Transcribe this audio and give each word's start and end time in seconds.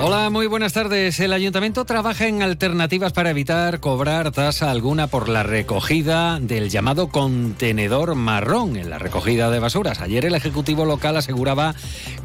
Hola, 0.00 0.30
muy 0.30 0.46
buenas 0.46 0.74
tardes. 0.74 1.18
El 1.18 1.32
ayuntamiento 1.32 1.84
trabaja 1.84 2.28
en 2.28 2.40
alternativas 2.40 3.12
para 3.12 3.30
evitar 3.30 3.80
cobrar 3.80 4.30
tasa 4.30 4.70
alguna 4.70 5.08
por 5.08 5.28
la 5.28 5.42
recogida 5.42 6.38
del 6.38 6.70
llamado 6.70 7.08
contenedor 7.08 8.14
marrón 8.14 8.76
en 8.76 8.90
la 8.90 9.00
recogida 9.00 9.50
de 9.50 9.58
basuras. 9.58 10.00
Ayer 10.00 10.24
el 10.24 10.36
Ejecutivo 10.36 10.84
local 10.84 11.16
aseguraba 11.16 11.74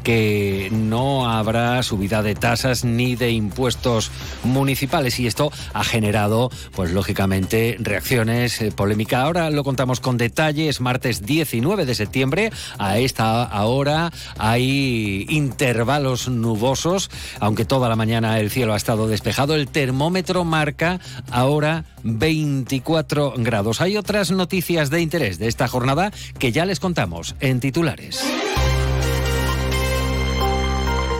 que 0.04 0.68
no 0.70 1.28
habrá 1.28 1.82
subida 1.82 2.22
de 2.22 2.36
tasas 2.36 2.84
ni 2.84 3.16
de 3.16 3.32
impuestos 3.32 4.12
municipales 4.44 5.18
y 5.18 5.26
esto 5.26 5.50
ha 5.72 5.82
generado, 5.82 6.50
pues 6.76 6.92
lógicamente, 6.92 7.76
reacciones, 7.80 8.60
eh, 8.60 8.70
polémica. 8.70 9.22
Ahora 9.22 9.50
lo 9.50 9.64
contamos 9.64 9.98
con 9.98 10.16
detalle. 10.16 10.68
Es 10.68 10.80
martes 10.80 11.26
19 11.26 11.86
de 11.86 11.94
septiembre. 11.96 12.52
A 12.78 12.98
esta 12.98 13.50
hora 13.64 14.12
hay 14.38 15.26
intervalos 15.28 16.28
nubosos, 16.28 17.10
aunque 17.40 17.63
toda 17.64 17.88
la 17.88 17.96
mañana 17.96 18.38
el 18.40 18.50
cielo 18.50 18.74
ha 18.74 18.76
estado 18.76 19.08
despejado. 19.08 19.54
El 19.54 19.68
termómetro 19.68 20.44
marca 20.44 21.00
ahora 21.30 21.84
24 22.02 23.34
grados. 23.38 23.80
Hay 23.80 23.96
otras 23.96 24.30
noticias 24.30 24.90
de 24.90 25.00
interés 25.00 25.38
de 25.38 25.48
esta 25.48 25.68
jornada 25.68 26.12
que 26.38 26.52
ya 26.52 26.64
les 26.64 26.80
contamos 26.80 27.34
en 27.40 27.60
titulares. 27.60 28.24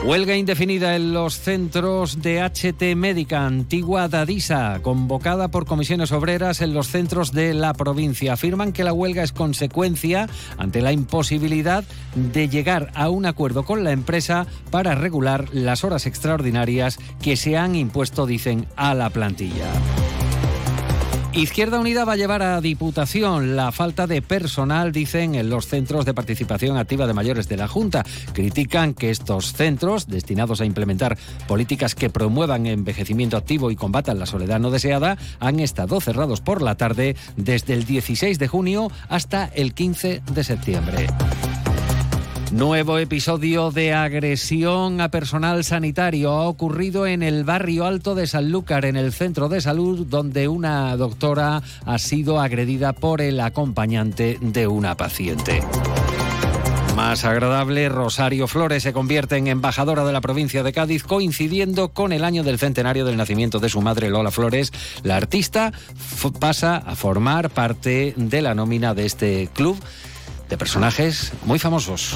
Huelga 0.05 0.37
indefinida 0.37 0.97
en 0.97 1.15
los 1.15 1.39
centros 1.39 2.21
de 2.21 2.43
HT 2.43 2.95
Médica 2.95 3.47
Antigua 3.47 4.07
Dadisa, 4.07 4.81
convocada 4.83 5.49
por 5.49 5.65
comisiones 5.65 6.13
obreras 6.13 6.61
en 6.61 6.75
los 6.75 6.89
centros 6.89 7.33
de 7.33 7.55
la 7.55 7.73
provincia. 7.73 8.35
Afirman 8.35 8.75
que 8.75 8.85
la 8.85 8.93
huelga 8.93 9.23
es 9.23 9.33
consecuencia 9.33 10.29
ante 10.59 10.83
la 10.83 10.93
imposibilidad 10.93 11.85
de 12.15 12.51
llegar 12.51 12.91
a 12.95 13.09
un 13.09 13.25
acuerdo 13.25 13.65
con 13.65 13.83
la 13.83 13.93
empresa 13.93 14.47
para 14.71 14.95
regular 14.95 15.49
las 15.55 15.85
horas 15.85 16.05
extraordinarias 16.05 16.99
que 17.23 17.37
se 17.37 17.57
han 17.57 17.75
impuesto, 17.75 18.27
dicen, 18.27 18.67
a 18.77 18.93
la 18.93 19.09
plantilla. 19.09 19.71
Izquierda 21.37 21.81
Unida 21.81 22.05
va 22.05 22.13
a 22.13 22.17
llevar 22.17 22.43
a 22.43 22.61
Diputación 22.61 23.57
la 23.57 23.73
falta 23.73 24.07
de 24.07 24.23
personal, 24.23 24.93
dicen, 24.93 25.35
en 25.35 25.51
los 25.51 25.67
centros 25.67 26.05
de 26.05 26.15
participación 26.15 26.77
activa 26.77 27.09
de 27.09 27.13
mayores 27.13 27.49
de 27.49 27.57
la 27.57 27.67
Junta. 27.67 28.05
Critican 28.33 28.95
que 28.95 29.11
estos 29.11 29.53
centros, 29.53 30.07
destinados 30.07 30.61
a 30.61 30.65
implementar 30.65 31.19
políticas 31.49 31.97
que 31.97 32.09
promuevan 32.09 32.67
envejecimiento 32.67 33.37
activo 33.37 33.73
y 33.73 33.77
combatan 33.77 34.21
la 34.21 34.27
soledad 34.27 34.61
no 34.61 34.71
deseada, 34.71 35.19
han 35.41 35.59
estado 35.59 36.01
cerrados 36.01 36.41
por 36.41 36.63
la 36.63 36.77
tarde 36.77 37.17
desde 37.37 37.75
el 37.75 37.85
16 37.85 38.39
de 38.39 38.47
junio 38.47 38.93
hasta 39.09 39.47
el 39.47 39.75
15 39.75 40.23
de 40.33 40.45
septiembre. 40.45 41.09
Nuevo 42.55 43.01
episodio 43.01 43.73
de 43.73 43.93
agresión 43.93 45.01
a 45.01 45.09
personal 45.09 45.65
sanitario 45.65 46.31
ha 46.31 46.47
ocurrido 46.47 47.05
en 47.05 47.25
el 47.25 47.43
barrio 47.43 47.85
alto 47.85 48.15
de 48.15 48.29
Sanlúcar, 48.29 48.85
en 48.85 48.95
el 48.95 49.13
centro 49.13 49.49
de 49.49 49.61
salud, 49.61 50.07
donde 50.07 50.47
una 50.47 50.97
doctora 50.97 51.63
ha 51.85 51.99
sido 51.99 52.41
agredida 52.41 52.93
por 52.93 53.21
el 53.23 53.41
acompañante 53.41 54.39
de 54.41 54.69
una 54.69 54.97
paciente. 54.97 55.63
Más 56.95 57.25
agradable, 57.25 57.89
Rosario 57.89 58.47
Flores 58.47 58.85
se 58.85 58.93
convierte 58.93 59.37
en 59.37 59.49
embajadora 59.49 60.05
de 60.05 60.13
la 60.13 60.21
provincia 60.21 60.63
de 60.63 60.73
Cádiz, 60.73 61.03
coincidiendo 61.03 61.89
con 61.89 62.13
el 62.13 62.23
año 62.23 62.45
del 62.45 62.61
centenario 62.61 63.05
del 63.05 63.17
nacimiento 63.17 63.59
de 63.59 63.69
su 63.69 63.83
madre 63.83 64.11
Lola 64.11 64.31
Flores. 64.31 64.71
La 65.03 65.17
artista 65.17 65.73
pasa 66.39 66.77
a 66.77 66.95
formar 66.95 67.51
parte 67.51 68.15
de 68.17 68.43
la 68.43 68.55
nómina 68.55 68.95
de 68.95 69.07
este 69.07 69.49
club 69.53 69.77
de 70.55 70.59
personajes 70.59 71.33
muy 71.45 71.59
famosos. 71.59 72.15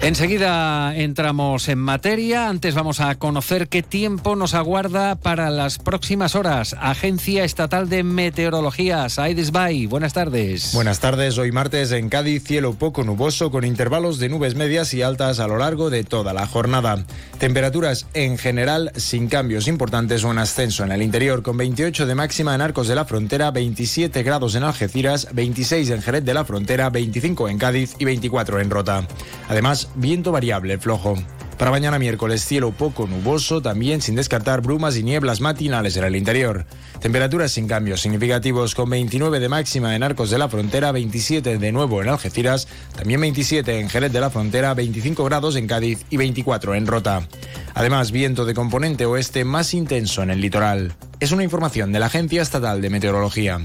Enseguida 0.00 0.96
entramos 0.96 1.68
en 1.68 1.80
materia. 1.80 2.48
Antes 2.48 2.76
vamos 2.76 3.00
a 3.00 3.16
conocer 3.16 3.68
qué 3.68 3.82
tiempo 3.82 4.36
nos 4.36 4.54
aguarda 4.54 5.16
para 5.16 5.50
las 5.50 5.78
próximas 5.78 6.36
horas. 6.36 6.76
Agencia 6.80 7.42
Estatal 7.42 7.88
de 7.88 8.04
Meteorología, 8.04 9.08
Saides 9.08 9.50
Bay. 9.50 9.86
Buenas 9.86 10.12
tardes. 10.12 10.72
Buenas 10.72 11.00
tardes. 11.00 11.36
Hoy 11.36 11.50
martes 11.50 11.90
en 11.90 12.08
Cádiz, 12.08 12.44
cielo 12.44 12.74
poco 12.74 13.02
nuboso 13.02 13.50
con 13.50 13.64
intervalos 13.64 14.20
de 14.20 14.28
nubes 14.28 14.54
medias 14.54 14.94
y 14.94 15.02
altas 15.02 15.40
a 15.40 15.48
lo 15.48 15.58
largo 15.58 15.90
de 15.90 16.04
toda 16.04 16.32
la 16.32 16.46
jornada. 16.46 17.04
Temperaturas 17.38 18.06
en 18.14 18.38
general 18.38 18.92
sin 18.94 19.26
cambios 19.26 19.66
importantes 19.66 20.22
o 20.22 20.30
en 20.30 20.38
ascenso 20.38 20.84
en 20.84 20.92
el 20.92 21.02
interior, 21.02 21.42
con 21.42 21.56
28 21.56 22.06
de 22.06 22.14
máxima 22.14 22.54
en 22.54 22.60
Arcos 22.60 22.86
de 22.86 22.94
la 22.94 23.04
Frontera, 23.04 23.50
27 23.50 24.22
grados 24.22 24.54
en 24.54 24.62
Algeciras, 24.62 25.28
26 25.32 25.90
en 25.90 26.02
Jerez 26.02 26.24
de 26.24 26.34
la 26.34 26.44
Frontera, 26.44 26.88
25 26.88 27.48
en 27.48 27.58
Cádiz 27.58 27.96
y 27.98 28.04
24 28.04 28.60
en 28.60 28.70
Rota. 28.70 29.06
Además, 29.48 29.88
viento 29.98 30.32
variable 30.32 30.78
flojo. 30.78 31.16
Para 31.58 31.72
mañana 31.72 31.98
miércoles 31.98 32.44
cielo 32.44 32.70
poco 32.70 33.08
nuboso, 33.08 33.60
también 33.60 34.00
sin 34.00 34.14
descartar 34.14 34.60
brumas 34.60 34.96
y 34.96 35.02
nieblas 35.02 35.40
matinales 35.40 35.96
en 35.96 36.04
el 36.04 36.14
interior. 36.14 36.66
Temperaturas 37.00 37.50
sin 37.50 37.66
cambios 37.66 38.00
significativos 38.00 38.76
con 38.76 38.88
29 38.88 39.40
de 39.40 39.48
máxima 39.48 39.96
en 39.96 40.04
Arcos 40.04 40.30
de 40.30 40.38
la 40.38 40.48
Frontera, 40.48 40.92
27 40.92 41.58
de 41.58 41.72
nuevo 41.72 42.00
en 42.00 42.10
Algeciras, 42.10 42.68
también 42.96 43.20
27 43.20 43.80
en 43.80 43.88
Jerez 43.88 44.12
de 44.12 44.20
la 44.20 44.30
Frontera, 44.30 44.72
25 44.74 45.24
grados 45.24 45.56
en 45.56 45.66
Cádiz 45.66 46.04
y 46.10 46.16
24 46.16 46.76
en 46.76 46.86
Rota. 46.86 47.26
Además, 47.74 48.12
viento 48.12 48.44
de 48.44 48.54
componente 48.54 49.04
oeste 49.04 49.44
más 49.44 49.74
intenso 49.74 50.22
en 50.22 50.30
el 50.30 50.40
litoral. 50.40 50.94
Es 51.18 51.32
una 51.32 51.42
información 51.42 51.90
de 51.90 51.98
la 51.98 52.06
Agencia 52.06 52.40
Estatal 52.40 52.80
de 52.80 52.90
Meteorología. 52.90 53.60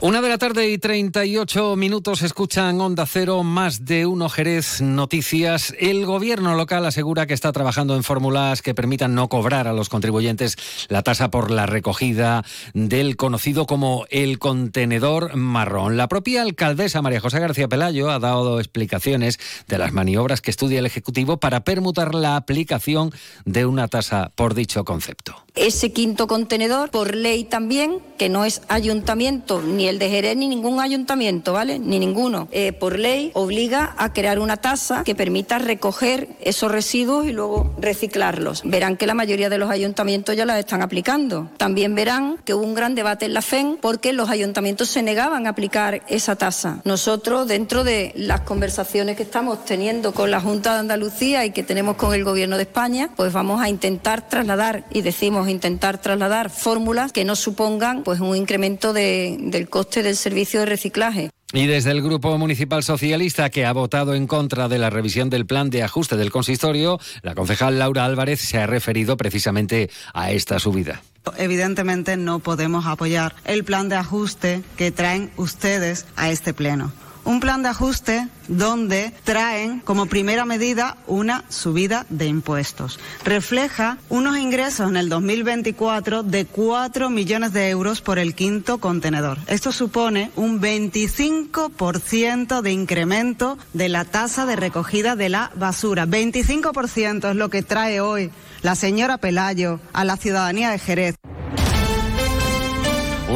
Una 0.00 0.22
de 0.22 0.28
la 0.28 0.38
tarde 0.38 0.70
y 0.70 0.78
38 0.78 1.74
minutos 1.74 2.22
escuchan 2.22 2.80
Onda 2.80 3.04
Cero, 3.04 3.42
más 3.42 3.84
de 3.84 4.06
uno 4.06 4.28
Jerez 4.28 4.80
Noticias. 4.80 5.74
El 5.76 6.06
gobierno 6.06 6.54
local 6.54 6.86
asegura 6.86 7.26
que 7.26 7.34
está 7.34 7.50
trabajando 7.50 7.96
en 7.96 8.04
fórmulas 8.04 8.62
que 8.62 8.76
permitan 8.76 9.16
no 9.16 9.28
cobrar 9.28 9.66
a 9.66 9.72
los 9.72 9.88
contribuyentes 9.88 10.54
la 10.88 11.02
tasa 11.02 11.32
por 11.32 11.50
la 11.50 11.66
recogida 11.66 12.44
del 12.74 13.16
conocido 13.16 13.66
como 13.66 14.06
el 14.10 14.38
contenedor 14.38 15.34
marrón. 15.34 15.96
La 15.96 16.06
propia 16.06 16.42
alcaldesa 16.42 17.02
María 17.02 17.18
José 17.18 17.40
García 17.40 17.66
Pelayo 17.66 18.08
ha 18.08 18.20
dado 18.20 18.60
explicaciones 18.60 19.40
de 19.66 19.78
las 19.78 19.92
maniobras 19.92 20.40
que 20.40 20.52
estudia 20.52 20.78
el 20.78 20.86
Ejecutivo 20.86 21.38
para 21.38 21.64
permutar 21.64 22.14
la 22.14 22.36
aplicación 22.36 23.10
de 23.44 23.66
una 23.66 23.88
tasa 23.88 24.30
por 24.36 24.54
dicho 24.54 24.84
concepto. 24.84 25.34
Ese 25.56 25.92
quinto 25.92 26.28
contenedor, 26.28 26.90
por 26.90 27.16
ley 27.16 27.42
también, 27.42 27.98
que 28.16 28.28
no 28.28 28.44
es 28.44 28.62
ayuntamiento 28.68 29.60
ni 29.60 29.87
el 29.88 29.98
de 29.98 30.10
Jerez 30.10 30.36
ni 30.36 30.48
ningún 30.48 30.80
ayuntamiento, 30.80 31.52
¿vale? 31.52 31.78
Ni 31.78 31.98
ninguno. 31.98 32.48
Eh, 32.52 32.72
por 32.72 32.98
ley 32.98 33.30
obliga 33.34 33.94
a 33.98 34.12
crear 34.12 34.38
una 34.38 34.56
tasa 34.56 35.04
que 35.04 35.14
permita 35.14 35.58
recoger 35.58 36.28
esos 36.40 36.70
residuos 36.70 37.26
y 37.26 37.32
luego 37.32 37.74
reciclarlos. 37.80 38.62
Verán 38.64 38.96
que 38.96 39.06
la 39.06 39.14
mayoría 39.14 39.48
de 39.48 39.58
los 39.58 39.70
ayuntamientos 39.70 40.36
ya 40.36 40.44
las 40.44 40.58
están 40.58 40.82
aplicando. 40.82 41.50
También 41.56 41.94
verán 41.94 42.38
que 42.44 42.54
hubo 42.54 42.64
un 42.64 42.74
gran 42.74 42.94
debate 42.94 43.26
en 43.26 43.34
la 43.34 43.42
FEN 43.42 43.78
porque 43.80 44.12
los 44.12 44.30
ayuntamientos 44.30 44.88
se 44.88 45.02
negaban 45.02 45.46
a 45.46 45.50
aplicar 45.50 46.02
esa 46.08 46.36
tasa. 46.36 46.80
Nosotros, 46.84 47.48
dentro 47.48 47.84
de 47.84 48.12
las 48.16 48.42
conversaciones 48.42 49.16
que 49.16 49.22
estamos 49.22 49.64
teniendo 49.64 50.12
con 50.12 50.30
la 50.30 50.40
Junta 50.40 50.74
de 50.74 50.80
Andalucía 50.80 51.44
y 51.44 51.50
que 51.50 51.62
tenemos 51.62 51.96
con 51.96 52.14
el 52.14 52.24
Gobierno 52.24 52.56
de 52.56 52.62
España, 52.62 53.10
pues 53.16 53.32
vamos 53.32 53.60
a 53.60 53.68
intentar 53.68 54.28
trasladar, 54.28 54.84
y 54.90 55.02
decimos 55.02 55.48
intentar 55.48 55.98
trasladar 55.98 56.50
fórmulas 56.50 57.12
que 57.12 57.24
no 57.24 57.36
supongan 57.36 58.02
pues 58.02 58.20
un 58.20 58.36
incremento 58.36 58.92
del 58.92 59.68
coste 59.78 60.02
del 60.02 60.16
servicio 60.16 60.58
de 60.58 60.66
reciclaje. 60.66 61.30
Y 61.52 61.68
desde 61.68 61.92
el 61.92 62.02
Grupo 62.02 62.36
Municipal 62.36 62.82
Socialista, 62.82 63.48
que 63.48 63.64
ha 63.64 63.72
votado 63.72 64.16
en 64.16 64.26
contra 64.26 64.66
de 64.66 64.76
la 64.76 64.90
revisión 64.90 65.30
del 65.30 65.46
plan 65.46 65.70
de 65.70 65.84
ajuste 65.84 66.16
del 66.16 66.32
consistorio, 66.32 66.98
la 67.22 67.36
concejal 67.36 67.78
Laura 67.78 68.04
Álvarez 68.04 68.40
se 68.40 68.58
ha 68.58 68.66
referido 68.66 69.16
precisamente 69.16 69.88
a 70.14 70.32
esta 70.32 70.58
subida. 70.58 71.00
Evidentemente 71.36 72.16
no 72.16 72.40
podemos 72.40 72.86
apoyar 72.86 73.36
el 73.44 73.62
plan 73.62 73.88
de 73.88 73.94
ajuste 73.94 74.62
que 74.76 74.90
traen 74.90 75.30
ustedes 75.36 76.06
a 76.16 76.28
este 76.32 76.52
pleno 76.52 76.92
un 77.28 77.40
plan 77.40 77.62
de 77.62 77.68
ajuste 77.68 78.26
donde 78.48 79.12
traen 79.22 79.80
como 79.80 80.06
primera 80.06 80.46
medida 80.46 80.96
una 81.06 81.44
subida 81.50 82.06
de 82.08 82.24
impuestos. 82.24 82.98
Refleja 83.22 83.98
unos 84.08 84.38
ingresos 84.38 84.88
en 84.88 84.96
el 84.96 85.10
2024 85.10 86.22
de 86.22 86.46
4 86.46 87.10
millones 87.10 87.52
de 87.52 87.68
euros 87.68 88.00
por 88.00 88.18
el 88.18 88.34
quinto 88.34 88.78
contenedor. 88.78 89.36
Esto 89.46 89.72
supone 89.72 90.30
un 90.36 90.62
25% 90.62 92.62
de 92.62 92.72
incremento 92.72 93.58
de 93.74 93.90
la 93.90 94.06
tasa 94.06 94.46
de 94.46 94.56
recogida 94.56 95.14
de 95.14 95.28
la 95.28 95.50
basura. 95.54 96.06
25% 96.06 97.28
es 97.28 97.36
lo 97.36 97.50
que 97.50 97.62
trae 97.62 98.00
hoy 98.00 98.30
la 98.62 98.74
señora 98.74 99.18
Pelayo 99.18 99.80
a 99.92 100.04
la 100.04 100.16
ciudadanía 100.16 100.70
de 100.70 100.78
Jerez. 100.78 101.16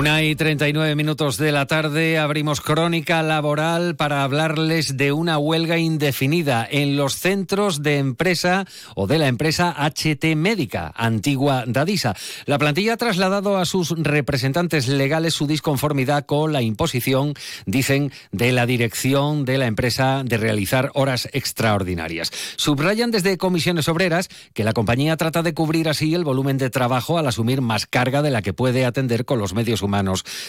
Una 0.02 0.20
y 0.24 0.34
39 0.34 0.96
minutos 0.96 1.36
de 1.36 1.52
la 1.52 1.66
tarde 1.66 2.18
abrimos 2.18 2.60
crónica 2.60 3.22
laboral 3.22 3.94
para 3.94 4.24
hablarles 4.24 4.96
de 4.96 5.12
una 5.12 5.38
huelga 5.38 5.78
indefinida 5.78 6.66
en 6.68 6.96
los 6.96 7.14
centros 7.14 7.84
de 7.84 7.98
empresa 7.98 8.66
o 8.96 9.06
de 9.06 9.18
la 9.18 9.28
empresa 9.28 9.72
HT 9.78 10.34
Médica, 10.34 10.92
antigua 10.96 11.62
Dadisa. 11.68 12.16
La 12.46 12.58
plantilla 12.58 12.94
ha 12.94 12.96
trasladado 12.96 13.58
a 13.58 13.64
sus 13.64 13.90
representantes 13.90 14.88
legales 14.88 15.34
su 15.34 15.46
disconformidad 15.46 16.26
con 16.26 16.52
la 16.52 16.62
imposición, 16.62 17.34
dicen, 17.64 18.10
de 18.32 18.50
la 18.50 18.66
dirección 18.66 19.44
de 19.44 19.58
la 19.58 19.66
empresa 19.66 20.22
de 20.24 20.36
realizar 20.36 20.90
horas 20.94 21.28
extraordinarias. 21.32 22.32
Subrayan 22.56 23.12
desde 23.12 23.38
comisiones 23.38 23.86
obreras 23.86 24.30
que 24.52 24.64
la 24.64 24.72
compañía 24.72 25.16
trata 25.16 25.44
de 25.44 25.54
cubrir 25.54 25.88
así 25.88 26.12
el 26.12 26.24
volumen 26.24 26.58
de 26.58 26.70
trabajo 26.70 27.18
al 27.18 27.28
asumir 27.28 27.60
más 27.60 27.86
carga 27.86 28.20
de 28.20 28.32
la 28.32 28.42
que 28.42 28.52
puede 28.52 28.84
atender 28.84 29.24
con 29.24 29.38
los 29.38 29.54
medios 29.54 29.80
humanos 29.80 29.91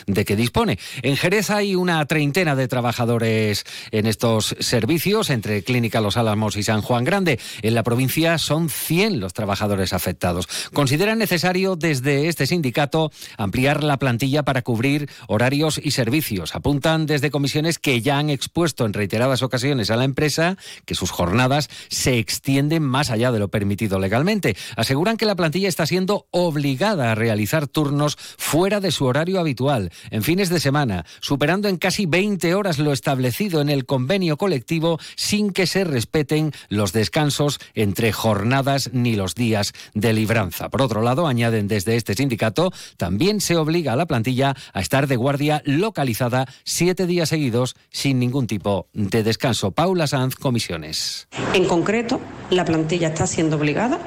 de 0.08 0.26
que 0.26 0.36
dispone. 0.36 0.80
En 1.02 1.18
Jerez 1.18 1.50
hay 1.50 1.76
una 1.76 2.06
treintena 2.06 2.56
de 2.56 2.70
trabajadores 2.70 3.66
en 3.92 4.08
estos 4.08 4.56
servicios, 4.60 5.30
entre 5.30 5.64
Clínica 5.64 6.00
Los 6.00 6.16
Álamos 6.16 6.56
y 6.56 6.64
San 6.64 6.82
Juan 6.82 7.04
Grande. 7.04 7.40
En 7.62 7.76
la 7.76 7.84
provincia 7.84 8.38
son 8.38 8.70
100 8.70 9.20
los 9.20 9.34
trabajadores 9.34 9.92
afectados. 9.92 10.48
Consideran 10.72 11.20
necesario 11.20 11.76
desde 11.76 12.30
este 12.30 12.48
sindicato 12.48 13.12
ampliar 13.38 13.84
la 13.84 13.98
plantilla 13.98 14.44
para 14.44 14.62
cubrir 14.62 15.10
horarios 15.28 15.80
y 15.84 15.92
servicios. 15.92 16.56
Apuntan 16.56 17.06
desde 17.06 17.32
comisiones 17.32 17.80
que 17.80 18.02
ya 18.02 18.18
han 18.18 18.30
expuesto 18.30 18.86
en 18.86 18.94
reiteradas 18.94 19.44
ocasiones 19.44 19.92
a 19.92 19.98
la 19.98 20.06
empresa 20.06 20.58
que 20.86 20.96
sus 20.96 21.12
jornadas 21.12 21.70
se 21.90 22.18
extienden 22.18 22.84
más 22.84 23.10
allá 23.10 23.32
de 23.32 23.40
lo 23.40 23.50
permitido 23.50 24.00
legalmente. 24.00 24.56
Aseguran 24.78 25.18
que 25.18 25.26
la 25.26 25.36
plantilla 25.36 25.68
está 25.68 25.86
siendo 25.86 26.28
obligada 26.32 27.12
a 27.12 27.16
realizar 27.16 27.68
turnos 27.68 28.18
fuera 28.38 28.80
de 28.80 28.92
su 28.92 29.08
habitual, 29.40 29.92
en 30.12 30.24
fines 30.24 30.50
de 30.50 30.60
semana, 30.60 31.06
superando 31.20 31.68
en 31.68 31.78
casi 31.78 32.06
20 32.06 32.56
horas 32.56 32.80
lo 32.80 32.94
establecido 32.94 33.62
en 33.62 33.70
el 33.70 33.86
convenio 33.86 34.38
colectivo 34.38 35.00
sin 35.16 35.52
que 35.52 35.68
se 35.68 35.84
respeten 35.84 36.52
los 36.70 36.94
descansos 36.94 37.60
entre 37.74 38.12
jornadas 38.12 38.92
ni 38.94 39.16
los 39.16 39.36
días 39.36 39.74
de 39.94 40.14
libranza. 40.14 40.70
Por 40.70 40.82
otro 40.82 41.02
lado, 41.02 41.28
añaden 41.28 41.68
desde 41.68 41.96
este 41.96 42.14
sindicato, 42.14 42.72
también 42.98 43.42
se 43.42 43.56
obliga 43.58 43.94
a 43.94 43.96
la 43.96 44.06
plantilla 44.06 44.56
a 44.74 44.82
estar 44.82 45.08
de 45.08 45.16
guardia 45.16 45.62
localizada 45.66 46.48
siete 46.64 47.08
días 47.08 47.30
seguidos 47.30 47.76
sin 47.90 48.20
ningún 48.20 48.48
tipo 48.48 48.88
de 48.94 49.24
descanso. 49.24 49.72
Paula 49.72 50.08
Sanz, 50.08 50.36
comisiones. 50.36 51.28
En 51.54 51.66
concreto, 51.66 52.20
la 52.50 52.66
plantilla 52.66 53.10
está 53.10 53.28
siendo 53.28 53.58
obligada 53.58 54.00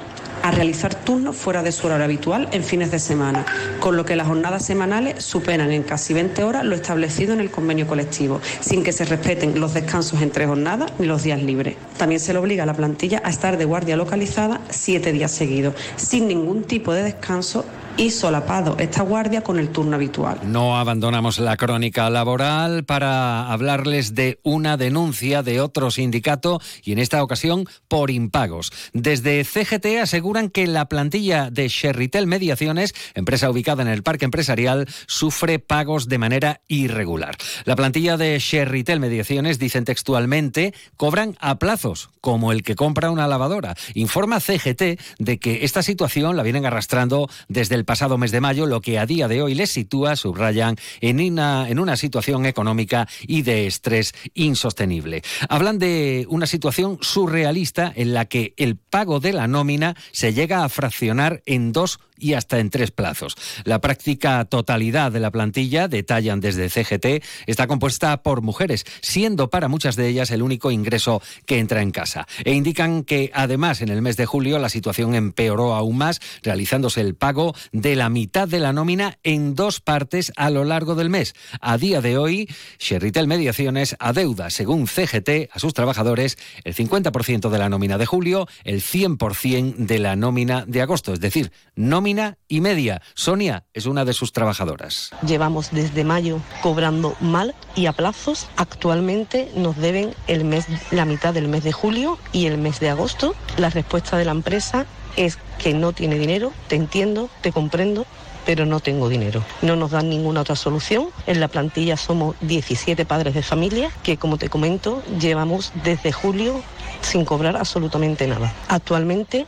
a 0.47 0.53
realizar 0.53 0.95
turnos 0.95 1.35
fuera 1.35 1.65
de 1.65 1.73
su 1.73 1.89
horario 1.89 2.05
habitual 2.05 2.49
en 2.53 2.63
fines 2.63 2.93
de 2.93 3.01
semana, 3.01 3.45
con 3.81 3.97
lo 3.97 4.05
que 4.05 4.15
las 4.15 4.29
jornadas 4.29 4.65
semanales 4.65 5.25
superan 5.25 5.73
en 5.73 5.83
casi 5.83 6.15
20 6.15 6.45
horas 6.45 6.65
lo 6.65 6.77
establecido 6.77 7.33
en 7.33 7.41
el 7.41 7.51
convenio 7.51 7.89
colectivo, 7.89 8.41
sin 8.61 8.85
que 8.85 8.93
se 8.93 9.05
respeten 9.05 9.59
los 9.59 9.75
descansos 9.75 10.23
entre 10.23 10.47
jornadas 10.47 10.93
ni 11.01 11.07
los 11.07 11.25
días 11.25 11.43
libres. 11.43 11.75
También 11.97 12.21
se 12.21 12.33
le 12.33 12.39
obliga 12.39 12.63
a 12.63 12.67
la 12.67 12.75
plantilla 12.75 13.21
a 13.25 13.31
estar 13.31 13.59
de 13.59 13.65
guardia 13.65 13.97
localizada 13.97 14.61
siete 14.71 15.11
días 15.11 15.33
seguidos, 15.33 15.75
sin 15.97 16.29
ningún 16.29 16.63
tipo 16.63 16.93
de 16.93 17.03
descanso 17.03 17.65
y 17.97 18.11
solapado 18.11 18.77
esta 18.79 19.03
guardia 19.03 19.43
con 19.43 19.59
el 19.59 19.71
turno 19.71 19.97
habitual. 19.97 20.41
No 20.45 20.79
abandonamos 20.79 21.39
la 21.39 21.57
crónica 21.57 22.11
laboral 22.11 22.85
para 22.85 23.51
hablarles 23.51 24.15
de 24.15 24.39
una 24.43 24.77
denuncia 24.77 25.43
de 25.43 25.61
otro 25.61 25.91
sindicato 25.91 26.61
y 26.85 26.93
en 26.93 26.99
esta 26.99 27.23
ocasión 27.23 27.67
por 27.89 28.11
impagos. 28.11 28.73
Desde 28.93 29.43
CGT 29.45 30.01
aseguran 30.03 30.51
que 30.51 30.67
la 30.67 30.89
plantilla 30.89 31.51
de 31.51 31.69
Sherritel 31.69 32.27
Mediaciones, 32.27 32.95
empresa 33.15 33.51
ubicada 33.51 33.83
en 33.83 33.89
el 33.89 34.03
parque 34.03 34.25
empresarial, 34.27 34.87
sufre 35.07 35.59
pagos 35.59 36.09
de 36.09 36.19
manera 36.19 36.61
irregular. 36.69 37.37
La 37.65 37.77
plantilla 37.77 38.17
de 38.17 38.39
Sherritel 38.39 39.01
Mediaciones, 39.01 39.59
dicen 39.59 39.85
textualmente, 39.85 40.75
cobran 40.97 41.37
a 41.41 41.59
plazos, 41.59 42.11
como 42.21 42.53
el 42.53 42.63
que 42.63 42.75
compra 42.75 43.11
una 43.11 43.29
lavadora. 43.29 43.75
Informa 43.95 44.41
CGT 44.41 45.01
de 45.19 45.39
que 45.39 45.65
esta 45.65 45.83
situación 45.83 46.37
la 46.37 46.43
vienen 46.43 46.67
arrastrando 46.67 47.29
desde 47.49 47.75
el 47.75 47.86
pasado 47.87 48.19
mes 48.19 48.33
de 48.33 48.43
mayo, 48.43 48.67
lo 48.67 48.83
que 48.83 48.99
a 48.99 49.07
día 49.07 49.29
de 49.29 49.41
hoy 49.41 49.55
les 49.55 49.71
sitúa, 49.71 50.17
subrayan, 50.17 50.77
en 51.01 51.21
una, 51.21 51.69
en 51.69 51.79
una 51.79 51.97
situación 51.97 52.45
económica 52.45 53.09
y 53.23 53.43
de 53.43 53.67
estrés 53.67 54.15
insostenible. 54.35 55.23
Hablan 55.49 55.79
de 55.79 56.27
una 56.29 56.47
situación 56.47 56.99
surrealista 57.01 57.93
en 57.97 58.13
la 58.13 58.27
que 58.27 58.53
el 58.59 58.77
pago 58.77 59.21
de 59.21 59.33
la 59.33 59.49
nómina 59.49 59.97
se 60.13 60.35
llega 60.35 60.65
a 60.65 60.69
fraccionar 60.69 61.43
en 61.47 61.73
dos 61.73 62.01
y 62.19 62.35
hasta 62.35 62.59
en 62.59 62.71
tres 62.71 62.91
plazos. 62.91 63.37
La 63.65 63.81
práctica 63.81 64.45
totalidad 64.45 65.13
de 65.13 65.21
la 65.21 65.31
plantilla, 65.31 65.89
detallan 65.89 66.41
desde 66.41 66.69
CGT, 66.69 67.25
está 67.47 67.67
compuesta 67.67 68.23
por 68.23 68.43
mujeres, 68.43 68.85
siendo 69.03 69.51
para 69.51 69.69
muchas 69.69 69.97
de 69.97 70.09
ellas 70.09 70.31
el 70.31 70.43
único 70.43 70.71
ingreso 70.71 71.23
que 71.45 71.59
entra 71.59 71.83
en 71.83 71.91
casa. 71.91 72.27
E 72.45 72.53
indican 72.53 73.05
que 73.05 73.31
además 73.35 73.83
en 73.83 73.89
el 73.89 74.03
mes 74.03 74.17
de 74.17 74.27
julio 74.27 74.59
la 74.59 74.69
situación 74.69 75.15
empeoró 75.15 75.75
aún 75.75 75.99
más, 75.99 76.21
realizándose 76.43 77.01
el 77.01 77.15
pago 77.15 77.55
de 77.73 77.97
la 77.97 78.09
mitad 78.09 78.49
de 78.49 78.61
la 78.61 78.73
nómina 78.73 79.19
en 79.23 79.55
dos 79.55 79.81
partes 79.81 80.33
a 80.37 80.51
lo 80.51 80.65
largo 80.65 80.95
del 80.95 81.11
mes. 81.11 81.35
A 81.61 81.79
día 81.79 82.01
de 82.01 82.19
hoy, 82.19 82.49
Sherritel 82.79 83.27
Mediaciones 83.27 83.97
adeuda, 83.99 84.51
según 84.51 84.87
CGT, 84.87 85.51
a 85.53 85.59
sus 85.59 85.75
trabajadores 85.75 86.39
el 86.65 86.75
50% 86.75 87.51
de 87.51 87.59
la 87.59 87.69
nómina 87.69 87.99
de 87.99 88.07
julio, 88.07 88.47
el 88.65 88.83
100% 88.83 89.75
de 89.77 89.99
la 89.99 90.17
nómina 90.17 90.65
de 90.67 90.83
agosto, 90.83 91.13
es 91.13 91.21
decir, 91.21 91.53
nómina 91.75 92.06
y 92.49 92.61
media. 92.61 93.03
Sonia 93.15 93.65
es 93.75 93.87
una 93.87 94.05
de 94.05 94.13
sus 94.13 94.33
trabajadoras. 94.33 95.11
Llevamos 95.27 95.71
desde 95.73 96.05
mayo 96.05 96.41
cobrando 96.63 97.17
mal 97.21 97.55
y 97.75 97.87
a 97.87 97.93
plazos. 97.93 98.47
Actualmente 98.57 99.51
nos 99.57 99.77
deben 99.77 100.15
el 100.29 100.45
mes, 100.45 100.67
la 100.93 101.05
mitad 101.05 101.35
del 101.35 101.49
mes 101.49 101.65
de 101.65 101.73
julio 101.73 102.19
y 102.33 102.47
el 102.47 102.59
mes 102.59 102.79
de 102.79 102.91
agosto. 102.91 103.35
La 103.57 103.71
respuesta 103.71 104.17
de 104.17 104.25
la 104.25 104.31
empresa 104.31 104.87
es 105.17 105.39
que 105.59 105.75
no 105.75 105.93
tiene 105.93 106.19
dinero, 106.19 106.53
te 106.69 106.77
entiendo, 106.77 107.29
te 107.41 107.51
comprendo, 107.51 108.07
pero 108.45 108.65
no 108.67 108.79
tengo 108.79 109.09
dinero. 109.09 109.43
No 109.61 109.75
nos 109.75 109.91
dan 109.91 110.09
ninguna 110.09 110.43
otra 110.43 110.55
solución. 110.55 111.09
En 111.27 111.41
la 111.41 111.49
plantilla 111.49 111.97
somos 111.97 112.37
17 112.43 113.05
padres 113.05 113.35
de 113.35 113.43
familia 113.43 113.91
que, 114.05 114.17
como 114.17 114.39
te 114.39 114.49
comento, 114.49 115.03
llevamos 115.19 115.73
desde 115.83 116.13
julio 116.13 116.63
sin 117.03 117.25
cobrar 117.25 117.57
absolutamente 117.57 118.27
nada. 118.27 118.53
Actualmente 118.69 119.47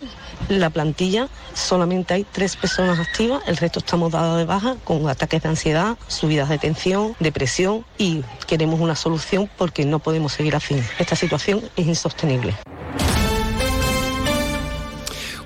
la 0.48 0.70
plantilla 0.70 1.28
solamente 1.54 2.14
hay 2.14 2.24
tres 2.24 2.56
personas 2.56 2.98
activas, 2.98 3.42
el 3.46 3.56
resto 3.56 3.80
estamos 3.80 4.12
dados 4.12 4.38
de 4.38 4.44
baja 4.44 4.76
con 4.84 5.08
ataques 5.08 5.42
de 5.42 5.48
ansiedad, 5.48 5.96
subidas 6.06 6.48
de 6.48 6.58
tensión, 6.58 7.14
depresión 7.20 7.84
y 7.98 8.22
queremos 8.46 8.80
una 8.80 8.96
solución 8.96 9.50
porque 9.58 9.84
no 9.84 9.98
podemos 9.98 10.32
seguir 10.32 10.56
así. 10.56 10.80
Esta 10.98 11.16
situación 11.16 11.62
es 11.76 11.86
insostenible. 11.86 12.54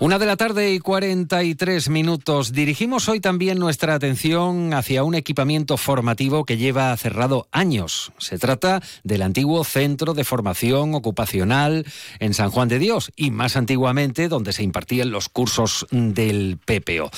Una 0.03 0.19
de 0.19 0.27
la 0.27 0.37
tarde 0.37 0.73
y 0.73 0.81
43 0.81 1.89
minutos. 1.89 2.53
Dirigimos 2.53 3.09
hoy 3.09 3.21
también 3.21 3.61
nuestra 3.61 3.95
atención 3.95 4.75
hacia 4.75 5.05
un 5.05 5.15
equipamiento 5.15 5.77
formativo 5.77 6.45
que 6.45 6.57
lleva 6.57 6.97
cerrado 6.97 7.47
años. 7.53 8.11
Se 8.19 8.37
trata 8.37 8.83
del 9.05 9.23
antiguo 9.23 9.63
Centro 9.63 10.13
de 10.13 10.25
Formación 10.25 10.97
Ocupacional 10.97 11.87
en 12.19 12.35
San 12.35 12.51
Juan 12.51 12.67
de 12.67 12.81
Dios 12.81 13.13
y 13.15 13.31
más 13.31 13.57
antiguamente 13.57 14.27
donde 14.27 14.53
se 14.53 14.65
impartían 14.65 15.13
los 15.13 15.29
cursos 15.29 15.87
del 15.93 16.59
PPO. 16.65 17.09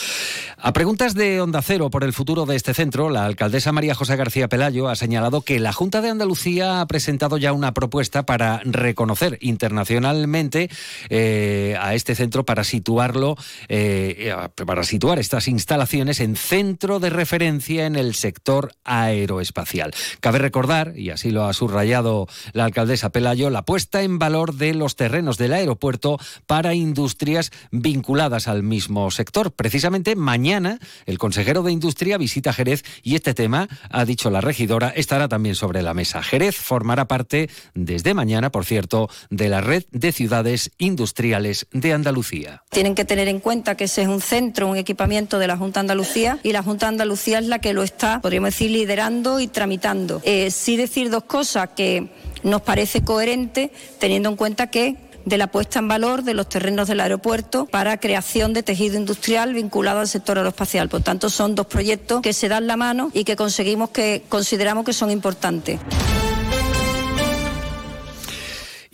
A 0.58 0.74
preguntas 0.74 1.14
de 1.14 1.40
Onda 1.40 1.62
Cero 1.62 1.88
por 1.88 2.04
el 2.04 2.12
futuro 2.12 2.44
de 2.44 2.56
este 2.56 2.74
centro, 2.74 3.08
la 3.08 3.24
alcaldesa 3.24 3.72
María 3.72 3.94
José 3.94 4.16
García 4.16 4.50
Pelayo 4.50 4.90
ha 4.90 4.96
señalado 4.96 5.40
que 5.40 5.58
la 5.58 5.72
Junta 5.72 6.02
de 6.02 6.10
Andalucía 6.10 6.82
ha 6.82 6.86
presentado 6.86 7.38
ya 7.38 7.54
una 7.54 7.72
propuesta 7.72 8.26
para 8.26 8.60
reconocer 8.62 9.38
internacionalmente 9.40 10.68
eh, 11.08 11.78
a 11.80 11.94
este 11.94 12.14
centro 12.14 12.44
para 12.44 12.62
situarlo, 12.74 13.36
eh, 13.68 14.34
para 14.66 14.82
situar 14.82 15.20
estas 15.20 15.46
instalaciones 15.46 16.18
en 16.18 16.34
centro 16.34 16.98
de 16.98 17.08
referencia 17.08 17.86
en 17.86 17.94
el 17.94 18.16
sector 18.16 18.72
aeroespacial. 18.82 19.92
Cabe 20.18 20.40
recordar, 20.40 20.94
y 20.96 21.10
así 21.10 21.30
lo 21.30 21.44
ha 21.44 21.52
subrayado 21.52 22.26
la 22.52 22.64
alcaldesa 22.64 23.10
Pelayo, 23.10 23.48
la 23.50 23.64
puesta 23.64 24.02
en 24.02 24.18
valor 24.18 24.54
de 24.54 24.74
los 24.74 24.96
terrenos 24.96 25.38
del 25.38 25.52
aeropuerto 25.52 26.18
para 26.46 26.74
industrias 26.74 27.52
vinculadas 27.70 28.48
al 28.48 28.64
mismo 28.64 29.08
sector. 29.12 29.52
Precisamente 29.52 30.16
mañana 30.16 30.80
el 31.06 31.18
consejero 31.18 31.62
de 31.62 31.70
Industria 31.70 32.18
visita 32.18 32.52
Jerez 32.52 32.82
y 33.04 33.14
este 33.14 33.34
tema, 33.34 33.68
ha 33.88 34.04
dicho 34.04 34.30
la 34.30 34.40
regidora, 34.40 34.88
estará 34.88 35.28
también 35.28 35.54
sobre 35.54 35.82
la 35.82 35.94
mesa. 35.94 36.24
Jerez 36.24 36.56
formará 36.56 37.06
parte 37.06 37.48
desde 37.74 38.14
mañana, 38.14 38.50
por 38.50 38.64
cierto, 38.64 39.08
de 39.30 39.48
la 39.48 39.60
red 39.60 39.84
de 39.92 40.10
ciudades 40.10 40.72
industriales 40.78 41.68
de 41.72 41.92
Andalucía. 41.92 42.63
Tienen 42.70 42.94
que 42.94 43.04
tener 43.04 43.28
en 43.28 43.38
cuenta 43.38 43.76
que 43.76 43.84
ese 43.84 44.02
es 44.02 44.08
un 44.08 44.20
centro, 44.20 44.68
un 44.68 44.76
equipamiento 44.76 45.38
de 45.38 45.46
la 45.46 45.56
Junta 45.56 45.80
Andalucía 45.80 46.38
y 46.42 46.52
la 46.52 46.62
Junta 46.62 46.86
de 46.86 46.88
Andalucía 46.88 47.38
es 47.38 47.46
la 47.46 47.60
que 47.60 47.72
lo 47.72 47.84
está, 47.84 48.20
podríamos 48.20 48.48
decir, 48.48 48.70
liderando 48.70 49.38
y 49.38 49.46
tramitando. 49.46 50.20
Eh, 50.24 50.50
sí 50.50 50.76
decir 50.76 51.08
dos 51.08 51.24
cosas 51.24 51.70
que 51.76 52.08
nos 52.42 52.62
parece 52.62 53.02
coherente 53.02 53.70
teniendo 54.00 54.28
en 54.28 54.36
cuenta 54.36 54.66
que 54.68 54.96
de 55.24 55.38
la 55.38 55.46
puesta 55.46 55.78
en 55.78 55.88
valor 55.88 56.22
de 56.22 56.34
los 56.34 56.48
terrenos 56.48 56.88
del 56.88 57.00
aeropuerto 57.00 57.66
para 57.66 57.98
creación 57.98 58.52
de 58.52 58.62
tejido 58.62 58.96
industrial 58.96 59.54
vinculado 59.54 60.00
al 60.00 60.08
sector 60.08 60.36
aeroespacial. 60.36 60.88
Por 60.88 61.02
tanto, 61.02 61.30
son 61.30 61.54
dos 61.54 61.66
proyectos 61.66 62.20
que 62.22 62.32
se 62.32 62.48
dan 62.48 62.66
la 62.66 62.76
mano 62.76 63.10
y 63.14 63.24
que 63.24 63.36
conseguimos 63.36 63.90
que 63.90 64.22
consideramos 64.28 64.84
que 64.84 64.92
son 64.92 65.10
importantes. 65.10 65.80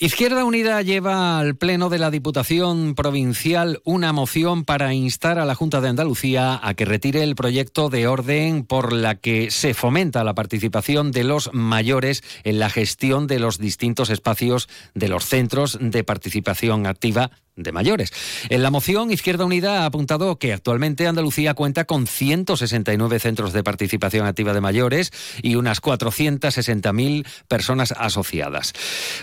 Izquierda 0.02 0.46
Unida 0.46 0.80
lleva 0.80 1.38
al 1.38 1.56
Pleno 1.56 1.90
de 1.90 1.98
la 1.98 2.10
Diputación 2.10 2.94
Provincial 2.94 3.82
una 3.84 4.14
moción 4.14 4.64
para 4.64 4.94
instar 4.94 5.38
a 5.38 5.44
la 5.44 5.54
Junta 5.54 5.82
de 5.82 5.90
Andalucía 5.90 6.58
a 6.62 6.72
que 6.72 6.86
retire 6.86 7.22
el 7.22 7.34
proyecto 7.34 7.90
de 7.90 8.06
orden 8.06 8.64
por 8.64 8.94
la 8.94 9.16
que 9.16 9.50
se 9.50 9.74
fomenta 9.74 10.24
la 10.24 10.34
participación 10.34 11.10
de 11.12 11.24
los 11.24 11.50
mayores 11.52 12.24
en 12.44 12.60
la 12.60 12.70
gestión 12.70 13.26
de 13.26 13.40
los 13.40 13.58
distintos 13.58 14.08
espacios 14.08 14.70
de 14.94 15.08
los 15.08 15.26
centros 15.26 15.76
de 15.78 16.02
participación 16.02 16.86
activa 16.86 17.30
de 17.56 17.72
mayores. 17.72 18.12
En 18.48 18.62
la 18.62 18.70
moción, 18.70 19.10
Izquierda 19.10 19.44
Unida 19.44 19.82
ha 19.82 19.86
apuntado 19.86 20.38
que 20.38 20.52
actualmente 20.52 21.06
Andalucía 21.06 21.54
cuenta 21.54 21.84
con 21.84 22.06
169 22.06 23.18
centros 23.18 23.52
de 23.52 23.62
participación 23.62 24.26
activa 24.26 24.52
de 24.52 24.60
mayores 24.60 25.12
y 25.42 25.56
unas 25.56 25.82
460.000 25.82 27.26
personas 27.48 27.92
asociadas. 27.92 28.72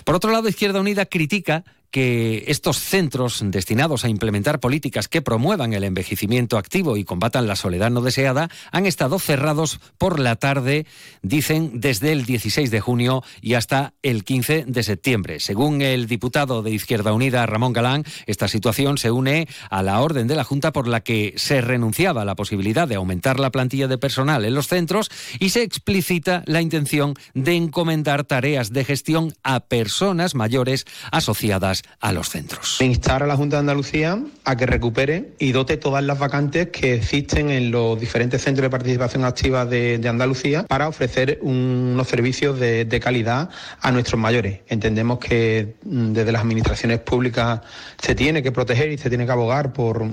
Por 0.04 0.16
otro 0.16 0.32
lado, 0.32 0.50
Izquierda 0.50 0.80
Unida 0.80 1.06
critica 1.06 1.64
que 1.92 2.46
estos 2.48 2.78
centros 2.78 3.42
destinados 3.44 4.04
a 4.04 4.10
implementar 4.10 4.60
políticas 4.60 5.08
que 5.08 5.22
promuevan 5.22 5.74
el 5.74 5.84
envejecimiento 5.84 6.58
activo 6.58 6.98
y 6.98 7.04
combatan 7.04 7.48
la 7.48 7.56
soledad 7.56 7.90
no 7.90 8.02
deseada 8.02 8.50
han 8.72 8.86
estado 8.86 9.20
cerrados 9.20 9.80
por 9.98 10.20
la 10.20 10.36
tarde, 10.36 10.86
dicen, 11.22 11.80
desde 11.80 12.12
el 12.12 12.26
16 12.26 12.72
de 12.72 12.82
junio 12.82 13.24
y 13.42 13.54
hasta 13.54 13.94
el 14.04 14.24
15 14.24 14.66
de 14.68 14.84
septiembre. 14.84 15.40
Según 15.40 15.82
el 15.82 16.08
diputado 16.08 16.62
de 16.62 16.72
Izquierda 16.72 17.14
Unida, 17.14 17.46
Ramón 17.46 17.74
Galán, 17.74 18.04
esta 18.26 18.48
situación 18.48 18.98
se 18.98 19.12
une 19.12 19.48
a 19.70 19.84
la 19.84 20.02
orden 20.02 20.28
de 20.28 20.36
la 20.36 20.44
Junta 20.44 20.72
por 20.72 20.88
la 20.88 21.02
que 21.02 21.34
se 21.38 21.62
renunciaba 21.62 22.22
a 22.22 22.26
la 22.26 22.36
posibilidad 22.36 22.88
de 22.88 22.96
aumentar 22.96 23.40
la 23.40 23.52
plantilla 23.52 23.88
de 23.88 23.98
personal 23.98 24.46
en 24.46 24.54
los 24.54 24.68
centros 24.68 25.10
y 25.40 25.50
se 25.50 25.64
explicita 25.64 26.44
la 26.46 26.62
intención 26.62 27.14
de 27.34 27.56
encomendar 27.56 28.24
tareas 28.24 28.72
de 28.72 28.86
gestión 28.86 29.34
a 29.44 29.62
personas 29.62 30.36
mayores 30.36 30.86
asociadas 31.12 31.77
a 32.00 32.12
los 32.12 32.30
centros. 32.30 32.82
Instar 32.82 33.24
a 33.24 33.28
la 33.28 33.36
Junta 33.36 33.58
de 33.58 33.62
Andalucía 33.62 34.20
a 34.44 34.56
que 34.56 34.66
recupere 34.66 35.34
y 35.40 35.52
dote 35.52 35.78
todas 35.78 36.04
las 36.04 36.20
vacantes 36.20 36.70
que 36.70 36.96
existen 36.96 37.50
en 37.50 37.72
los 37.72 38.00
diferentes 38.00 38.42
centros 38.42 38.64
de 38.64 38.70
participación 38.70 39.26
activa 39.26 39.66
de, 39.66 40.06
Andalucía 40.08 40.64
para 40.64 40.88
ofrecer 40.88 41.40
unos 41.42 42.08
servicios 42.08 42.60
de, 42.60 43.00
calidad 43.04 43.50
a 43.82 43.92
nuestros 43.92 44.20
mayores. 44.20 44.62
Entendemos 44.68 45.20
que 45.20 45.76
mm, 45.84 46.14
desde 46.14 46.32
las 46.32 46.42
administraciones 46.42 47.00
públicas 47.00 47.62
se 48.02 48.16
tiene 48.16 48.42
que 48.42 48.52
proteger 48.52 48.92
y 48.92 48.98
se 48.98 49.10
tiene 49.10 49.26
que 49.26 49.32
abogar 49.32 49.74
por 49.74 50.08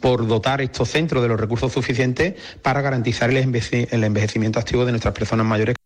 por 0.00 0.26
dotar 0.26 0.60
estos 0.60 0.90
centros 0.90 1.22
de 1.22 1.28
los 1.28 1.40
recursos 1.40 1.72
suficientes 1.72 2.34
para 2.60 2.82
garantizar 2.82 3.30
el 3.30 4.04
envejecimiento 4.04 4.58
activo 4.58 4.84
de 4.84 4.92
nuestras 4.92 5.14
personas 5.14 5.46
mayores. 5.46 5.77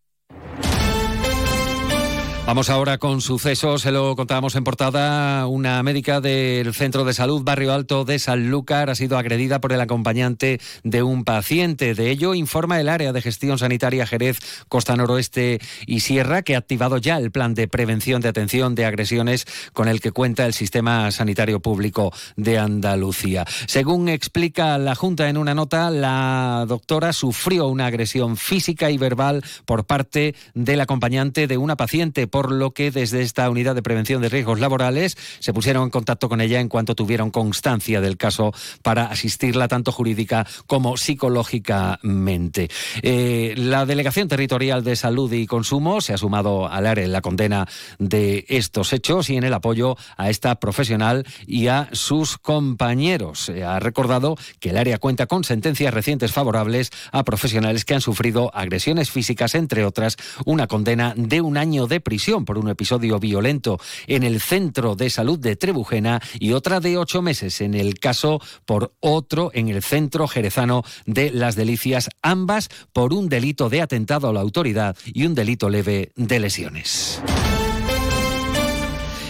Vamos 2.53 2.69
ahora 2.69 2.99
con 2.99 3.23
sucesos, 3.23 3.81
se 3.81 3.93
lo 3.93 4.15
contábamos 4.15 4.57
en 4.57 4.63
portada, 4.63 5.47
una 5.47 5.83
médica 5.83 6.21
del 6.21 6.75
Centro 6.75 7.07
de 7.07 7.15
Salud 7.15 7.43
Barrio 7.43 7.73
Alto 7.73 8.05
de 8.05 8.19
Sanlúcar 8.19 8.91
ha 8.91 8.95
sido 8.95 9.17
agredida 9.17 9.59
por 9.59 9.73
el 9.73 9.81
acompañante 9.81 10.61
de 10.85 11.03
un 11.03 11.25
paciente. 11.25 11.95
De 11.95 12.11
ello 12.11 12.35
informa 12.35 12.79
el 12.79 12.91
área 12.91 13.15
de 13.15 13.23
gestión 13.23 13.57
sanitaria 13.57 14.07
Jerez, 14.07 14.39
Costa 14.69 14.95
Noroeste 14.97 15.61
y 15.87 16.01
Sierra, 16.01 16.43
que 16.43 16.55
ha 16.55 16.59
activado 16.59 16.99
ya 16.99 17.17
el 17.17 17.31
plan 17.31 17.55
de 17.55 17.69
prevención 17.69 18.21
de 18.21 18.29
atención 18.29 18.75
de 18.75 18.85
agresiones 18.85 19.47
con 19.73 19.89
el 19.89 20.03
que 20.03 20.13
cuenta 20.13 20.45
el 20.45 20.53
sistema 20.53 21.11
sanitario 21.11 21.61
público 21.61 22.13
de 22.37 22.59
Andalucía. 22.59 23.47
Según 23.67 24.11
explica 24.11 24.77
la 24.77 24.95
Junta 24.95 25.31
en 25.31 25.39
una 25.39 25.55
nota, 25.55 25.89
la 25.89 26.67
doctora 26.69 27.15
sufrió 27.15 27.69
una 27.69 27.87
agresión 27.87 28.37
física 28.37 28.91
y 28.91 28.99
verbal 28.99 29.43
por 29.65 29.87
parte 29.87 30.35
del 30.53 30.83
acompañante 30.83 31.47
de 31.47 31.57
una 31.57 31.79
paciente 31.79 32.27
lo 32.51 32.73
que 32.73 32.91
desde 32.91 33.23
esta 33.23 33.49
unidad 33.49 33.75
de 33.75 33.83
prevención 33.83 34.23
de 34.23 34.29
riesgos 34.29 34.59
laborales 34.59 35.17
se 35.39 35.53
pusieron 35.53 35.85
en 35.85 35.91
contacto 35.91 36.29
con 36.29 36.41
ella 36.41 36.61
en 36.61 36.69
cuanto 36.69 36.95
tuvieron 36.95 37.31
constancia 37.31 38.01
del 38.01 38.17
caso 38.17 38.53
para 38.83 39.05
asistirla 39.05 39.69
tanto 39.69 39.93
jurídica 39.93 40.47
como 40.67 40.97
psicológicamente. 40.97 42.69
Eh, 43.03 43.55
la 43.57 43.87
Delegación 43.87 44.29
Territorial 44.29 44.83
de 44.83 44.97
Salud 44.97 45.33
y 45.33 45.47
Consumo 45.47 46.01
se 46.01 46.15
ha 46.15 46.19
sumado 46.19 46.69
al 46.69 46.87
área 46.87 47.05
en 47.05 47.13
la 47.13 47.21
condena 47.21 47.69
de 47.99 48.45
estos 48.49 48.93
hechos 48.93 49.31
y 49.31 49.37
en 49.37 49.45
el 49.45 49.55
apoyo 49.55 49.97
a 50.17 50.31
esta 50.31 50.57
profesional 50.57 51.27
y 51.47 51.69
a 51.69 51.89
sus 51.93 52.39
compañeros. 52.39 53.51
Ha 53.51 53.79
recordado 53.79 54.37
que 54.59 54.71
el 54.71 54.79
área 54.79 54.99
cuenta 54.99 55.27
con 55.27 55.45
sentencias 55.45 55.93
recientes 55.93 56.33
favorables 56.33 56.91
a 57.13 57.25
profesionales 57.25 57.85
que 57.85 57.95
han 57.95 58.01
sufrido 58.01 58.51
agresiones 58.55 59.11
físicas, 59.11 59.55
entre 59.55 59.85
otras, 59.85 60.17
una 60.45 60.67
condena 60.67 61.15
de 61.17 61.41
un 61.41 61.57
año 61.57 61.87
de 61.87 62.01
prisión 62.01 62.32
por 62.41 62.59
un 62.59 62.69
episodio 62.69 63.19
violento 63.19 63.79
en 64.07 64.23
el 64.23 64.41
centro 64.41 64.97
de 64.97 65.11
salud 65.11 65.39
de 65.39 65.57
Trebujena 65.57 66.21
y 66.41 66.53
otra 66.53 66.81
de 66.81 66.97
ocho 66.97 67.21
meses 67.21 67.61
en 67.61 67.75
el 67.75 67.99
caso 67.99 68.41
por 68.65 68.95
otro 69.01 69.51
en 69.53 69.69
el 69.69 69.83
centro 69.83 70.27
jerezano 70.27 70.83
de 71.05 71.31
Las 71.31 71.55
Delicias, 71.55 72.09
ambas 72.23 72.71
por 72.93 73.13
un 73.13 73.29
delito 73.29 73.69
de 73.69 73.83
atentado 73.83 74.29
a 74.29 74.33
la 74.33 74.41
autoridad 74.41 74.97
y 75.05 75.27
un 75.27 75.35
delito 75.35 75.69
leve 75.69 76.13
de 76.17 76.41
lesiones. 76.41 77.21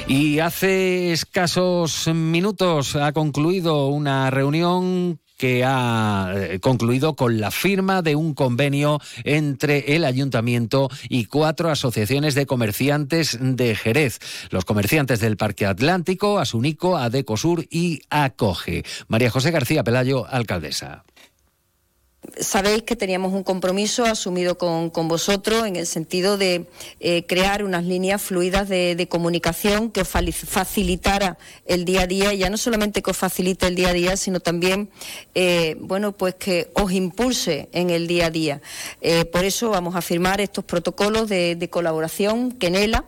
Y 0.06 0.40
hace 0.40 1.12
escasos 1.12 2.09
minutos 2.09 2.97
ha 2.97 3.12
concluido 3.12 3.88
una 3.88 4.30
reunión 4.30 5.21
que 5.42 5.64
ha 5.64 6.32
eh, 6.37 6.61
concluido 6.61 7.16
con 7.16 7.40
la 7.40 7.50
firma 7.50 8.00
de 8.00 8.14
un 8.14 8.32
convenio 8.32 9.00
entre 9.25 9.96
el 9.96 10.04
ayuntamiento 10.04 10.88
y 11.08 11.25
cuatro 11.25 11.68
asociaciones 11.68 12.37
de 12.37 12.46
comerciantes 12.46 13.37
de 13.40 13.75
Jerez. 13.75 14.20
Los 14.50 14.64
comerciantes 14.64 15.18
del 15.18 15.37
Parque 15.37 15.66
Atlántico, 15.66 16.38
Asunico, 16.38 16.96
Adecosur 16.96 17.66
y 17.72 18.02
Acoge. 18.08 18.84
María 19.08 19.30
José 19.30 19.50
García 19.50 19.82
Pelayo, 19.82 20.28
alcaldesa. 20.28 21.02
Sabéis 22.38 22.84
que 22.84 22.94
teníamos 22.94 23.32
un 23.32 23.42
compromiso 23.42 24.04
asumido 24.04 24.56
con, 24.56 25.08
vosotros 25.08 25.66
en 25.66 25.74
el 25.74 25.88
sentido 25.88 26.38
de 26.38 26.66
eh, 27.00 27.24
crear 27.26 27.64
unas 27.64 27.84
líneas 27.84 28.22
fluidas 28.22 28.68
de, 28.68 29.08
comunicación 29.10 29.90
que 29.90 30.02
os 30.02 30.08
facilitara 30.08 31.36
el 31.66 31.84
día 31.84 32.02
a 32.02 32.06
día, 32.06 32.32
ya 32.32 32.48
no 32.48 32.56
solamente 32.56 33.02
que 33.02 33.10
os 33.10 33.16
facilite 33.16 33.66
el 33.66 33.74
día 33.74 33.88
a 33.88 33.92
día, 33.92 34.16
sino 34.16 34.38
también, 34.38 34.88
eh, 35.34 35.76
bueno, 35.80 36.12
pues 36.12 36.36
que 36.36 36.70
os 36.74 36.92
impulse 36.92 37.68
en 37.72 37.90
el 37.90 38.06
día 38.06 38.26
a 38.26 38.30
día. 38.30 38.62
Eh, 39.00 39.24
por 39.24 39.44
eso 39.44 39.70
vamos 39.70 39.96
a 39.96 40.00
firmar 40.00 40.40
estos 40.40 40.64
protocolos 40.64 41.28
de, 41.28 41.56
de 41.56 41.70
colaboración 41.70 42.52
que 42.52 42.70
NELA 42.70 43.04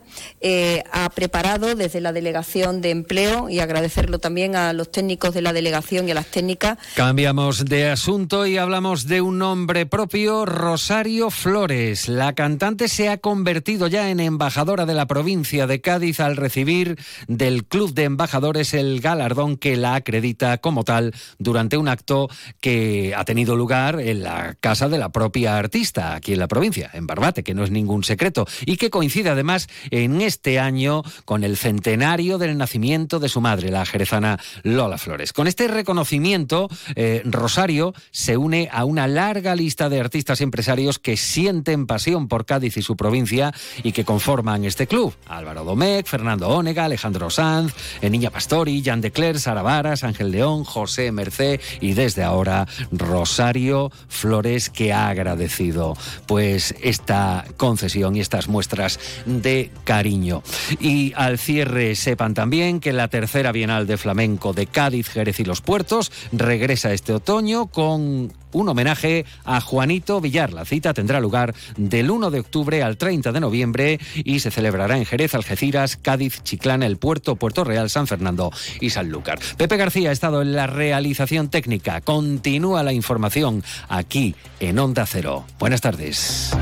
ha 0.90 1.09
preparado 1.11 1.76
desde 1.76 2.00
la 2.00 2.12
Delegación 2.12 2.80
de 2.80 2.90
Empleo 2.90 3.49
y 3.49 3.61
agradecerlo 3.61 4.18
también 4.18 4.56
a 4.56 4.73
los 4.73 4.90
técnicos 4.90 5.35
de 5.35 5.42
la 5.42 5.52
delegación 5.52 6.09
y 6.09 6.11
a 6.11 6.14
las 6.14 6.26
técnicas. 6.26 6.78
Cambiamos 6.97 7.64
de 7.64 7.90
asunto 7.90 8.47
y 8.47 8.59
hablamos 8.59 9.04
de 9.07 9.21
un 9.21 9.39
nombre 9.39 9.87
propio, 9.87 10.47
Rosario 10.47 11.31
Flores. 11.31 12.09
La 12.09 12.33
cantante 12.35 12.89
se 12.89 13.09
ha 13.09 13.19
convertido 13.19 13.87
ya 13.87 14.11
en 14.11 14.21
embajadora 14.21 14.87
de 14.87 14.95
la 14.95 15.07
provincia 15.07 15.67
de 15.67 15.81
Cádiz 15.81 16.21
al 16.21 16.37
recibir 16.37 16.99
del 17.29 17.65
Club 17.65 17.95
de 17.95 18.05
Embajadores 18.05 18.73
el 18.73 19.01
galardón 19.01 19.57
que 19.57 19.77
la 19.77 19.95
acredita 19.95 20.59
como 20.59 20.85
tal 20.85 21.15
durante 21.39 21.77
un 21.77 21.89
acto 21.89 22.29
que 22.61 23.15
ha 23.17 23.25
tenido 23.25 23.57
lugar 23.57 24.01
en 24.01 24.23
la 24.23 24.57
casa 24.61 24.89
de 24.89 24.99
la 24.99 25.11
propia 25.11 25.59
artista 25.59 26.15
aquí 26.15 26.33
en 26.33 26.39
la 26.39 26.49
provincia, 26.49 26.91
en 26.95 27.07
Barbate, 27.07 27.43
que 27.43 27.55
no 27.55 27.65
es 27.65 27.71
ningún 27.71 28.05
secreto, 28.05 28.47
y 28.65 28.77
que 28.77 28.91
coincide 28.91 29.31
además 29.31 29.69
en 29.91 30.21
este 30.21 30.59
año 30.59 31.03
con 31.25 31.45
el 31.45 31.57
centenario 31.57 32.39
del 32.39 32.57
nacimiento 32.57 33.19
de 33.19 33.29
su 33.29 33.41
madre, 33.41 33.71
la 33.71 33.87
jerezana 33.87 34.39
Lola 34.63 34.99
Flores. 34.99 35.33
Con 35.33 35.47
este 35.47 35.69
reconocimiento, 35.69 36.69
eh, 36.97 37.23
Rosario 37.25 37.95
se 38.11 38.37
une 38.37 38.69
a 38.73 38.85
un 38.85 38.94
una 38.95 39.09
larga 39.09 39.57
lista 39.57 39.89
de 39.89 39.99
artistas 39.99 40.41
empresarios 40.41 41.01
que 41.01 41.17
sienten 41.17 41.89
pasión 41.89 42.29
por 42.29 42.47
Cádiz 42.47 42.77
y 42.77 42.83
su 42.83 42.97
provincia 42.97 43.53
y 43.83 43.91
que 43.91 44.05
conforman 44.05 44.65
este 44.65 44.87
club. 44.87 45.13
Álvaro 45.27 45.65
Domecq, 45.65 46.07
Fernando 46.07 46.49
Ónega, 46.49 46.85
Alejandro 46.85 47.29
Sanz, 47.29 47.75
Niña 48.09 48.31
Pastori, 48.31 48.85
Jan 48.85 49.01
de 49.01 49.11
Cler, 49.11 49.41
Sara 49.41 49.65
Ángel 49.65 50.31
León, 50.31 50.63
José 50.63 51.11
Mercé 51.11 51.59
y 51.81 51.95
desde 51.95 52.23
ahora 52.23 52.69
Rosario 52.93 53.91
Flores 54.07 54.71
que 54.71 54.93
ha 54.93 55.09
agradecido 55.09 55.97
pues 56.27 56.77
esta 56.81 57.45
concesión 57.57 58.15
y 58.15 58.21
estas 58.21 58.47
muestras 58.47 59.01
de 59.27 59.73
cariño. 59.83 60.45
Y 60.79 61.15
al 61.17 61.41
cierre 61.41 61.97
sepan 61.97 62.33
también 62.33 62.79
que 62.79 62.93
la 62.93 63.09
tercera 63.09 63.51
Bienal 63.51 63.89
de 63.89 63.97
Flamenco 63.97 64.53
de 64.53 64.69
Cádiz, 64.69 65.09
Jerez 65.09 65.41
y 65.41 65.45
los 65.45 65.63
Puertos 65.63 66.13
regresa 66.31 66.93
este 66.93 67.13
otoño 67.13 67.67
con 67.67 68.33
un 68.55 68.71
homenaje 68.71 69.27
a 69.45 69.61
Juanito 69.61 70.21
Villar. 70.21 70.55
La 70.55 70.65
cita 70.65 70.95
tendrá 70.95 71.21
lugar 71.21 71.55
del 71.77 72.11
1 72.11 72.31
de 72.31 72.41
octubre 72.41 72.83
al 72.83 72.97
30 72.97 73.33
de 73.33 73.41
noviembre 73.41 74.01
y 74.17 74.41
se 74.41 74.51
celebrará 74.51 74.97
en 74.97 75.05
Jerez, 75.05 75.35
Algeciras, 75.35 75.97
Cádiz, 75.97 76.43
Chiclana, 76.43 76.87
El 76.87 76.97
Puerto, 76.97 77.37
Puerto 77.37 77.65
Real, 77.65 77.91
San 77.91 78.07
Fernando 78.07 78.51
y 78.81 78.91
Sanlúcar. 78.91 79.39
Pepe 79.59 79.77
García 79.77 80.11
ha 80.11 80.13
estado 80.13 80.41
en 80.41 80.55
la 80.55 80.67
realización 80.67 81.51
técnica. 81.51 82.01
Continúa 82.01 82.83
la 82.83 82.93
información 82.93 83.63
aquí 83.89 84.35
en 84.61 84.79
Onda 84.79 85.05
Cero. 85.07 85.45
Buenas 85.59 85.81
tardes. 85.81 86.55